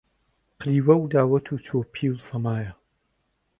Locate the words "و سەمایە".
2.11-2.71